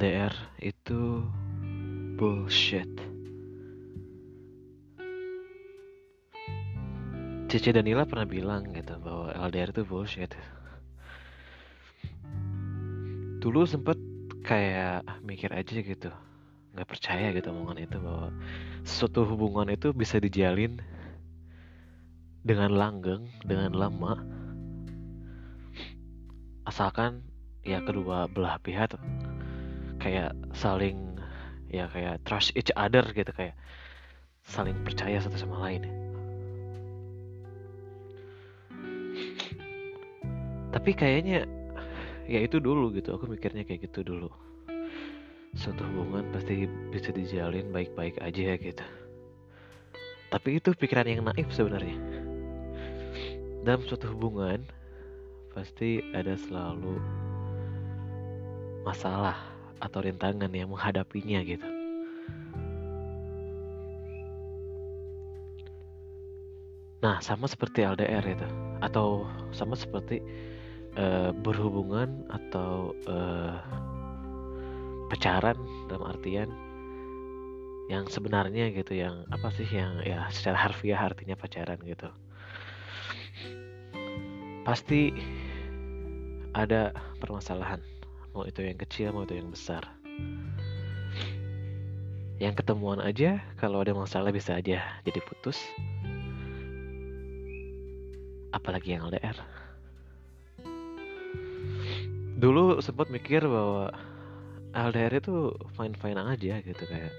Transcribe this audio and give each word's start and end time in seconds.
LDR 0.00 0.32
itu 0.64 1.20
bullshit. 2.16 2.88
Cici 7.52 7.68
Danila 7.68 8.08
pernah 8.08 8.24
bilang 8.24 8.72
gitu 8.72 8.96
bahwa 8.96 9.28
LDR 9.36 9.76
itu 9.76 9.84
bullshit. 9.84 10.32
Dulu 13.44 13.68
sempet 13.68 14.00
kayak 14.40 15.04
mikir 15.20 15.52
aja 15.52 15.84
gitu, 15.84 16.08
nggak 16.72 16.88
percaya 16.88 17.36
gitu 17.36 17.52
omongan 17.52 17.84
itu 17.84 18.00
bahwa 18.00 18.32
suatu 18.88 19.28
hubungan 19.28 19.68
itu 19.68 19.92
bisa 19.92 20.16
dijalin 20.16 20.80
dengan 22.40 22.72
langgeng, 22.72 23.28
dengan 23.44 23.76
lama, 23.76 24.16
asalkan 26.64 27.20
ya 27.68 27.84
kedua 27.84 28.32
belah 28.32 28.56
pihak 28.64 28.96
kayak 30.00 30.32
saling 30.56 30.96
ya 31.70 31.86
kayak 31.92 32.18
trust 32.26 32.50
each 32.58 32.72
other 32.74 33.04
gitu 33.14 33.30
kayak 33.30 33.54
saling 34.42 34.74
percaya 34.82 35.20
satu 35.22 35.36
sama 35.36 35.60
lain. 35.68 35.84
Tapi 40.70 40.90
kayaknya 40.94 41.46
ya 42.30 42.40
itu 42.40 42.58
dulu 42.58 42.94
gitu 42.94 43.14
aku 43.14 43.28
mikirnya 43.30 43.62
kayak 43.62 43.90
gitu 43.90 44.02
dulu. 44.02 44.30
Suatu 45.54 45.82
hubungan 45.82 46.30
pasti 46.30 46.66
bisa 46.94 47.10
dijalin 47.10 47.74
baik-baik 47.74 48.22
aja 48.22 48.54
gitu. 48.54 48.86
Tapi 50.30 50.62
itu 50.62 50.70
pikiran 50.78 51.10
yang 51.10 51.26
naif 51.26 51.50
sebenarnya. 51.50 51.98
Dalam 53.66 53.82
suatu 53.82 54.14
hubungan 54.14 54.62
pasti 55.50 55.98
ada 56.14 56.38
selalu 56.38 57.02
masalah 58.86 59.59
atau 59.80 59.98
rintangan 60.04 60.52
yang 60.52 60.68
menghadapinya 60.70 61.40
gitu. 61.42 61.68
Nah, 67.00 67.16
sama 67.24 67.48
seperti 67.48 67.80
LDR 67.80 68.20
itu 68.28 68.44
atau 68.84 69.24
sama 69.56 69.72
seperti 69.72 70.20
uh, 71.00 71.32
berhubungan 71.32 72.28
atau 72.28 72.92
uh, 73.08 73.56
pacaran 75.08 75.56
dalam 75.88 76.04
artian 76.12 76.52
yang 77.88 78.04
sebenarnya 78.06 78.70
gitu 78.70 78.94
yang 79.00 79.26
apa 79.32 79.50
sih 79.50 79.66
yang 79.66 79.98
ya 80.04 80.28
secara 80.30 80.70
harfiah 80.70 81.00
artinya 81.00 81.34
pacaran 81.40 81.80
gitu. 81.88 82.12
Pasti 84.62 85.10
ada 86.52 86.92
permasalahan 87.16 87.80
mau 88.30 88.46
itu 88.46 88.62
yang 88.62 88.78
kecil 88.78 89.10
mau 89.10 89.26
itu 89.26 89.38
yang 89.38 89.50
besar. 89.50 89.82
Yang 92.40 92.64
ketemuan 92.64 93.02
aja 93.02 93.42
kalau 93.60 93.84
ada 93.84 93.92
masalah 93.92 94.32
bisa 94.32 94.56
aja 94.56 94.80
jadi 95.04 95.20
putus. 95.24 95.60
Apalagi 98.50 98.96
yang 98.96 99.06
LDR 99.06 99.38
dulu 102.40 102.80
sempat 102.80 103.12
mikir 103.12 103.44
bahwa 103.44 103.92
LDR 104.72 105.20
itu 105.20 105.52
fine 105.76 105.92
fine 105.92 106.16
aja 106.16 106.64
gitu 106.64 106.84
kayak 106.88 107.12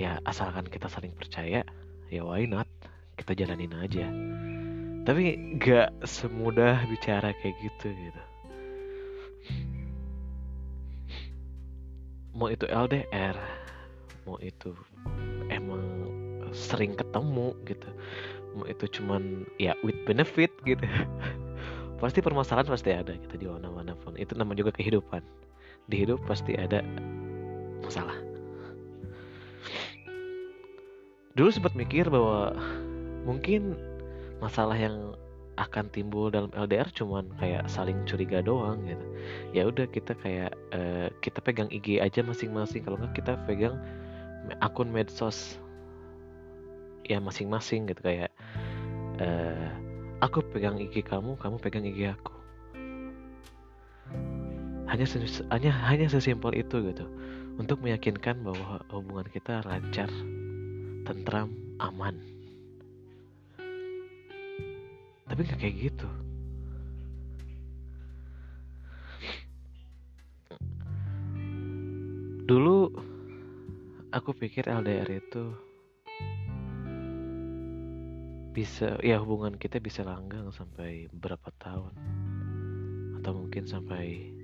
ya 0.00 0.16
asalkan 0.24 0.64
kita 0.72 0.88
saling 0.88 1.12
percaya 1.12 1.60
ya 2.08 2.22
why 2.24 2.48
not? 2.48 2.64
Kita 3.12 3.36
jalanin 3.36 3.76
aja. 3.76 4.08
Tapi 5.04 5.36
gak 5.60 5.92
semudah 6.08 6.88
bicara 6.88 7.36
kayak 7.44 7.60
gitu 7.60 7.92
gitu 7.92 8.22
mau 12.32 12.48
itu 12.48 12.64
LDR 12.68 13.36
mau 14.24 14.38
itu 14.38 14.72
emang 15.50 15.82
sering 16.52 16.94
ketemu 16.94 17.56
gitu. 17.64 17.88
Mau 18.52 18.68
itu 18.68 18.84
cuman 19.00 19.48
ya 19.56 19.72
with 19.82 19.98
benefit 20.04 20.52
gitu. 20.68 20.84
Pasti 22.02 22.18
permasalahan 22.18 22.66
pasti 22.66 22.90
ada 22.90 23.14
gitu 23.14 23.34
di 23.38 23.46
mana-mana 23.46 23.94
pun. 23.94 24.18
Itu 24.18 24.34
nama 24.34 24.58
juga 24.58 24.74
kehidupan. 24.74 25.22
Di 25.86 26.02
hidup 26.02 26.18
pasti 26.26 26.58
ada 26.58 26.82
masalah. 27.78 28.18
Dulu 31.38 31.48
sempat 31.54 31.78
mikir 31.78 32.10
bahwa 32.10 32.58
mungkin 33.22 33.78
masalah 34.42 34.74
yang 34.74 35.14
akan 35.60 35.92
timbul 35.92 36.32
dalam 36.32 36.48
LDR 36.56 36.88
cuman 36.96 37.28
kayak 37.36 37.68
saling 37.68 38.00
curiga 38.08 38.40
doang 38.40 38.80
gitu. 38.88 39.04
Ya 39.52 39.68
udah 39.68 39.84
kita 39.84 40.16
kayak 40.16 40.56
uh, 40.72 41.12
kita 41.20 41.44
pegang 41.44 41.68
IG 41.68 42.00
aja 42.00 42.24
masing-masing. 42.24 42.80
Kalau 42.88 42.96
nggak 42.96 43.12
kita 43.20 43.36
pegang 43.44 43.76
akun 44.64 44.88
medsos 44.88 45.60
ya 47.04 47.20
masing-masing 47.20 47.84
gitu. 47.84 48.00
Kayak 48.00 48.32
uh, 49.20 49.68
aku 50.24 50.40
pegang 50.56 50.80
IG 50.80 51.04
kamu 51.04 51.36
kamu 51.36 51.56
pegang 51.60 51.84
IG 51.84 52.16
aku. 52.16 52.32
Hanya 54.88 55.06
hanya 55.52 55.72
hanya 55.88 56.06
sesimpel 56.08 56.56
itu 56.56 56.80
gitu. 56.80 57.04
Untuk 57.60 57.84
meyakinkan 57.84 58.40
bahwa 58.40 58.80
hubungan 58.88 59.28
kita 59.28 59.60
lancar 59.68 60.08
tentram 61.04 61.52
aman 61.76 62.31
tapi 65.32 65.48
nggak 65.48 65.60
kayak 65.64 65.76
gitu. 65.88 66.08
Dulu 72.44 72.92
aku 74.12 74.36
pikir 74.36 74.68
LDR 74.68 75.08
itu 75.08 75.56
bisa 78.52 79.00
ya 79.00 79.16
hubungan 79.24 79.56
kita 79.56 79.80
bisa 79.80 80.04
langgang 80.04 80.52
sampai 80.52 81.08
berapa 81.16 81.48
tahun. 81.56 81.96
Atau 83.16 83.32
mungkin 83.32 83.64
sampai 83.64 84.36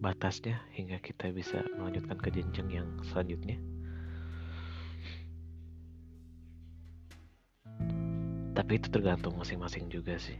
batasnya 0.00 0.56
hingga 0.72 1.04
kita 1.04 1.36
bisa 1.36 1.68
melanjutkan 1.76 2.16
ke 2.16 2.32
jenjang 2.32 2.72
yang 2.72 2.88
selanjutnya 3.12 3.60
itu 8.76 8.88
tergantung 8.88 9.36
masing-masing 9.36 9.88
juga 9.92 10.16
sih. 10.16 10.36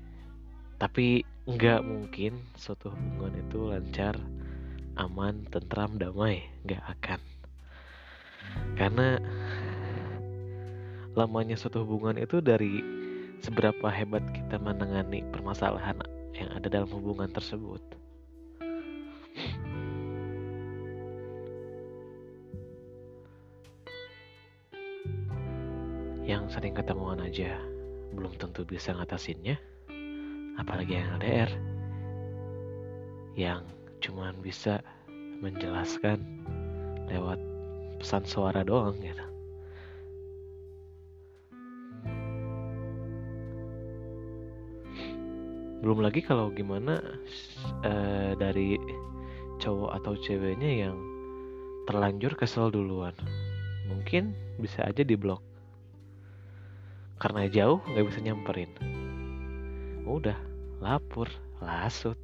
Tapi 0.81 1.23
nggak 1.47 1.81
mungkin 1.83 2.39
suatu 2.55 2.91
hubungan 2.91 3.35
itu 3.39 3.59
lancar 3.71 4.15
aman 4.99 5.47
tentram 5.51 5.95
damai. 5.99 6.47
Nggak 6.67 6.83
akan. 6.99 7.21
Karena 8.75 9.09
lamanya 11.15 11.55
suatu 11.55 11.87
hubungan 11.87 12.19
itu 12.19 12.43
dari 12.43 12.83
seberapa 13.43 13.91
hebat 13.91 14.23
kita 14.35 14.59
menangani 14.59 15.27
permasalahan 15.31 15.99
yang 16.35 16.51
ada 16.55 16.69
dalam 16.71 16.91
hubungan 16.91 17.31
tersebut. 17.31 17.83
Yang 26.23 26.55
sering 26.55 26.75
ketemuan 26.79 27.19
aja 27.19 27.72
belum 28.13 28.37
tentu 28.37 28.63
bisa 28.69 28.93
ngatasinnya. 28.93 29.57
Apalagi 30.61 31.01
yang 31.01 31.17
LDR 31.17 31.51
yang 33.33 33.65
cuman 34.05 34.37
bisa 34.45 34.85
menjelaskan 35.41 36.21
lewat 37.09 37.41
pesan 37.97 38.25
suara 38.29 38.61
doang 38.61 38.95
gitu. 39.01 39.27
Belum 45.83 45.99
lagi 45.99 46.23
kalau 46.23 46.55
gimana 46.55 47.03
uh, 47.83 48.39
dari 48.39 48.79
cowok 49.59 49.99
atau 49.99 50.15
ceweknya 50.15 50.87
yang 50.87 50.97
terlanjur 51.91 52.39
kesel 52.39 52.71
duluan. 52.71 53.17
Mungkin 53.91 54.31
bisa 54.63 54.87
aja 54.87 55.03
diblok 55.03 55.43
karena 57.23 57.47
jauh 57.47 57.79
nggak 57.87 58.07
bisa 58.11 58.19
nyamperin. 58.19 58.67
Udah 60.03 60.35
lapor 60.83 61.31
lasut. 61.63 62.19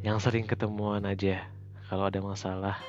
Yang 0.00 0.18
sering 0.24 0.48
ketemuan 0.48 1.04
aja 1.04 1.44
kalau 1.92 2.08
ada 2.08 2.24
masalah. 2.24 2.80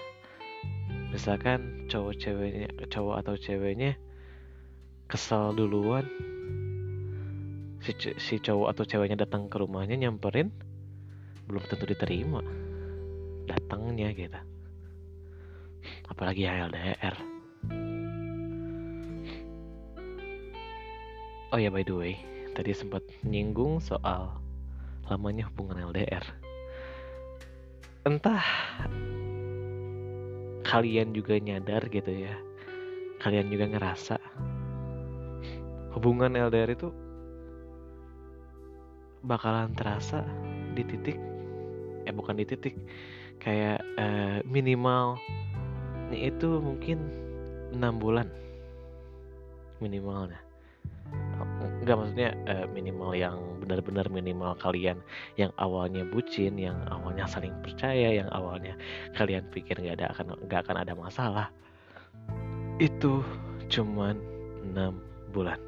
Misalkan 1.12 1.92
cowok 1.92 2.16
ceweknya 2.16 2.72
cowok 2.88 3.16
atau 3.20 3.36
ceweknya 3.36 4.00
kesal 5.12 5.52
duluan. 5.52 6.08
Si, 7.84 7.92
si 8.00 8.40
cowok 8.40 8.72
atau 8.72 8.84
ceweknya 8.88 9.28
datang 9.28 9.52
ke 9.52 9.60
rumahnya 9.60 10.00
nyamperin 10.00 10.56
belum 11.52 11.62
tentu 11.68 11.84
diterima 11.84 12.40
datangnya 13.44 14.16
gitu. 14.16 14.40
Apalagi 16.10 16.48
LDR 16.48 17.35
Oh 21.54 21.60
ya 21.62 21.70
by 21.70 21.86
the 21.86 21.94
way, 21.94 22.14
tadi 22.58 22.74
sempat 22.74 23.06
nyinggung 23.22 23.78
soal 23.78 24.34
lamanya 25.06 25.46
hubungan 25.54 25.94
LDR 25.94 26.26
entah 28.06 28.46
kalian 30.62 31.14
juga 31.14 31.42
nyadar 31.42 31.90
gitu 31.90 32.14
ya. 32.14 32.38
Kalian 33.18 33.50
juga 33.50 33.66
ngerasa 33.66 34.22
hubungan 35.98 36.38
LDR 36.38 36.78
itu 36.78 36.94
bakalan 39.26 39.74
terasa 39.74 40.22
di 40.78 40.86
titik 40.86 41.18
eh 42.06 42.14
bukan 42.14 42.38
di 42.38 42.46
titik 42.46 42.78
kayak 43.42 43.82
eh, 43.98 44.46
minimal 44.46 45.18
itu 46.14 46.62
mungkin 46.62 47.02
enam 47.74 47.98
bulan 47.98 48.30
minimalnya 49.82 50.45
Enggak 51.82 51.96
maksudnya 51.98 52.30
uh, 52.48 52.66
minimal 52.72 53.12
yang 53.14 53.38
benar-benar 53.62 54.08
minimal 54.12 54.54
kalian 54.58 55.02
yang 55.40 55.50
awalnya 55.58 56.06
bucin, 56.06 56.58
yang 56.60 56.78
awalnya 56.90 57.26
saling 57.26 57.54
percaya, 57.66 58.24
yang 58.24 58.30
awalnya 58.32 58.78
kalian 59.18 59.46
pikir 59.50 59.78
nggak 59.80 60.02
ada 60.02 60.08
akan 60.14 60.26
nggak 60.46 60.62
akan 60.66 60.78
ada 60.82 60.94
masalah. 60.94 61.48
Itu 62.78 63.24
cuman 63.72 64.20
6 64.74 65.34
bulan. 65.34 65.60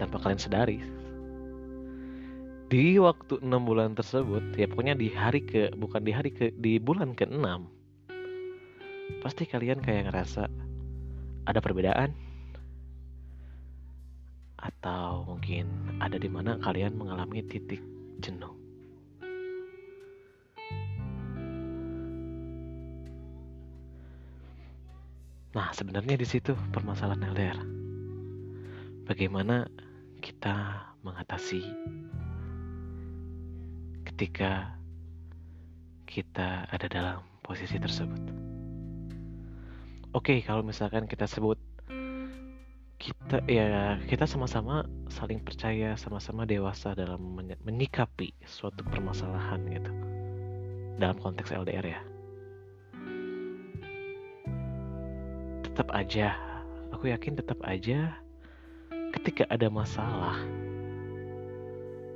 Tanpa 0.00 0.16
kalian 0.18 0.40
sadari. 0.40 0.78
Di 2.72 2.96
waktu 2.96 3.44
6 3.44 3.68
bulan 3.68 3.92
tersebut, 3.92 4.56
ya 4.56 4.64
pokoknya 4.64 4.96
di 4.96 5.12
hari 5.12 5.44
ke 5.44 5.70
bukan 5.76 6.00
di 6.00 6.12
hari 6.16 6.32
ke 6.32 6.56
di 6.56 6.80
bulan 6.80 7.12
ke-6 7.12 7.82
pasti 9.20 9.44
kalian 9.44 9.78
kayak 9.84 10.08
ngerasa 10.08 10.48
ada 11.46 11.60
perbedaan 11.60 12.14
atau 14.62 15.26
mungkin 15.26 15.66
ada 15.98 16.14
di 16.14 16.30
mana 16.30 16.54
kalian 16.62 16.94
mengalami 16.94 17.42
titik 17.42 17.82
jenuh. 18.22 18.54
Nah, 25.52 25.68
sebenarnya 25.76 26.16
di 26.16 26.24
situ 26.24 26.56
permasalahan 26.72 27.28
LDR. 27.34 27.58
Bagaimana 29.04 29.68
kita 30.22 30.88
mengatasi 31.02 31.60
ketika 34.06 34.78
kita 36.06 36.64
ada 36.70 36.86
dalam 36.88 37.18
posisi 37.42 37.76
tersebut. 37.76 38.22
Oke, 40.14 40.40
kalau 40.40 40.62
misalkan 40.64 41.04
kita 41.04 41.26
sebut 41.28 41.58
kita 43.02 43.42
ya 43.50 43.98
kita 44.06 44.30
sama-sama 44.30 44.86
saling 45.10 45.42
percaya 45.42 45.98
sama-sama 45.98 46.46
dewasa 46.46 46.94
dalam 46.94 47.18
menyikapi 47.66 48.30
suatu 48.46 48.86
permasalahan 48.86 49.58
gitu. 49.66 49.90
Dalam 51.02 51.18
konteks 51.18 51.50
LDR 51.50 51.82
ya. 51.82 52.00
Tetap 55.66 55.90
aja 55.90 56.38
aku 56.94 57.10
yakin 57.10 57.34
tetap 57.34 57.58
aja 57.66 58.14
ketika 59.18 59.50
ada 59.50 59.66
masalah 59.66 60.38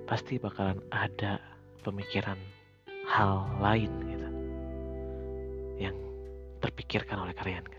pasti 0.06 0.38
bakalan 0.38 0.78
ada 0.94 1.42
pemikiran 1.82 2.38
hal 3.10 3.42
lain 3.58 3.90
gitu 4.06 4.28
yang 5.82 5.96
terpikirkan 6.62 7.26
oleh 7.26 7.34
kalian 7.34 7.66
gitu 7.66 7.75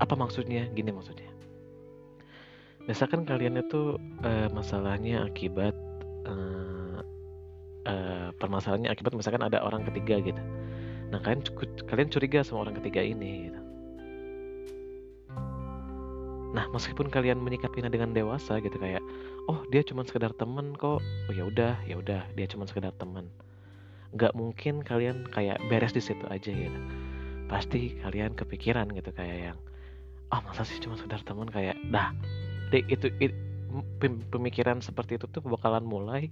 apa 0.00 0.14
maksudnya? 0.18 0.66
Gini 0.72 0.90
maksudnya. 0.90 1.30
Misalkan 2.84 3.24
kalian 3.24 3.56
itu 3.60 3.96
uh, 4.20 4.48
masalahnya 4.52 5.24
akibat 5.24 5.72
uh, 6.28 7.00
uh, 7.88 8.28
permasalahannya 8.36 8.92
akibat 8.92 9.16
misalkan 9.16 9.40
ada 9.40 9.64
orang 9.64 9.88
ketiga 9.88 10.20
gitu. 10.20 10.42
Nah 11.08 11.20
kalian 11.24 11.40
kalian 11.88 12.08
curiga 12.12 12.44
sama 12.44 12.68
orang 12.68 12.76
ketiga 12.80 13.00
ini 13.00 13.50
gitu. 13.50 13.60
nah 16.54 16.70
meskipun 16.70 17.10
kalian 17.10 17.42
menyikapinya 17.42 17.90
dengan 17.90 18.14
dewasa 18.14 18.62
gitu 18.62 18.78
kayak 18.78 19.02
oh 19.50 19.66
dia 19.74 19.82
cuma 19.82 20.06
sekedar 20.06 20.30
temen 20.38 20.70
kok. 20.78 21.02
Oh 21.02 21.34
ya 21.34 21.50
udah 21.50 21.74
ya 21.82 21.98
udah 21.98 22.22
dia 22.38 22.46
cuma 22.46 22.62
sekedar 22.62 22.94
temen 22.94 23.26
nggak 24.14 24.32
mungkin 24.38 24.86
kalian 24.86 25.26
kayak 25.34 25.58
beres 25.66 25.90
di 25.90 25.98
situ 25.98 26.22
aja 26.30 26.50
gitu. 26.54 26.80
Pasti 27.50 27.98
kalian 27.98 28.38
kepikiran 28.38 28.94
gitu 28.94 29.10
kayak 29.10 29.38
yang 29.50 29.58
ah 30.32 30.40
masa 30.40 30.64
sih 30.64 30.80
cuma 30.80 30.96
sekedar 30.96 31.20
teman 31.26 31.48
kayak 31.50 31.76
dah 31.90 32.14
itu, 32.72 33.10
itu 33.20 33.36
pemikiran 34.30 34.78
seperti 34.78 35.18
itu 35.18 35.26
tuh 35.30 35.42
bakalan 35.42 35.82
mulai 35.82 36.30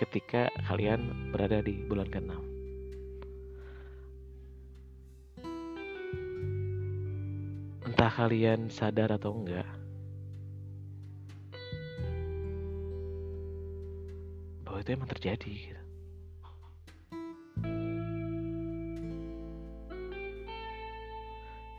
ketika 0.00 0.48
kalian 0.68 1.32
berada 1.32 1.60
di 1.60 1.84
bulan 1.84 2.08
ke-6 2.08 2.32
entah 7.88 8.12
kalian 8.12 8.72
sadar 8.72 9.12
atau 9.16 9.36
enggak 9.36 9.68
bahwa 14.64 14.78
itu 14.80 14.90
emang 14.92 15.08
terjadi 15.08 15.77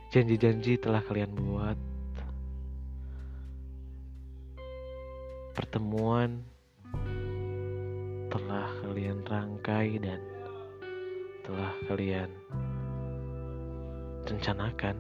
Janji-janji 0.10 0.82
telah 0.82 1.06
kalian 1.06 1.30
buat. 1.38 1.78
Pertemuan 5.54 6.42
telah 8.34 8.74
kalian 8.82 9.22
rangkai 9.22 10.02
dan 10.02 10.18
telah 11.46 11.70
kalian 11.86 12.26
rencanakan. 14.26 14.98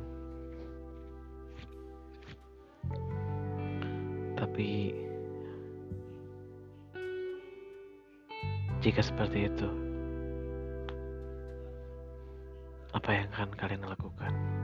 Tapi 4.37 4.93
jika 8.77 9.01
seperti 9.01 9.49
itu, 9.49 9.69
apa 12.93 13.09
yang 13.09 13.25
akan 13.33 13.49
kalian 13.57 13.83
lakukan? 13.89 14.58